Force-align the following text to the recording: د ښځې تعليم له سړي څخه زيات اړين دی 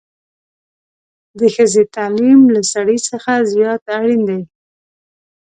د 1.39 1.41
ښځې 1.55 1.83
تعليم 1.95 2.41
له 2.55 2.61
سړي 2.73 2.97
څخه 3.09 3.31
زيات 3.53 3.81
اړين 3.97 4.21
دی 4.29 4.41